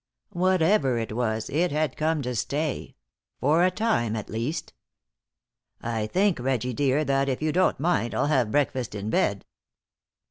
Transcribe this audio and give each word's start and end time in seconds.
Whatever 0.33 0.97
it 0.97 1.15
was, 1.15 1.47
it 1.51 1.71
had 1.71 1.95
come 1.95 2.23
to 2.23 2.33
stay 2.35 2.95
for 3.39 3.63
a 3.63 3.69
time 3.69 4.15
at 4.15 4.31
least. 4.31 4.73
"I 5.79 6.07
think, 6.07 6.39
Reggie, 6.39 6.73
dear, 6.73 7.05
that, 7.05 7.29
if 7.29 7.39
you 7.39 7.51
don't 7.51 7.79
mind, 7.79 8.15
I'll 8.15 8.25
have 8.25 8.49
breakfast 8.49 8.95
in 8.95 9.11
bed." 9.11 9.45